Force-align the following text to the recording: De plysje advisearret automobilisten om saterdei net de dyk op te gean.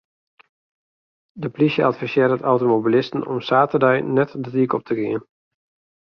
De 1.31 1.49
plysje 1.49 1.83
advisearret 1.89 2.41
automobilisten 2.53 3.27
om 3.33 3.41
saterdei 3.49 3.95
net 4.17 4.33
de 4.43 4.49
dyk 4.55 4.71
op 4.77 4.83
te 4.85 4.95
gean. 4.99 5.23